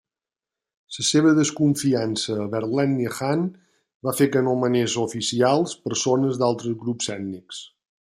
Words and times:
La 0.95 1.03
seva 1.09 1.33
desconfiança 1.39 2.37
vers 2.55 2.65
l'ètnia 2.79 3.13
Han 3.27 3.45
va 4.09 4.17
fer 4.23 4.31
que 4.37 4.45
nomenés 4.51 4.99
oficials 5.07 5.81
persones 5.87 6.45
d'altres 6.45 6.77
grups 6.87 7.17
ètnics. 7.19 7.67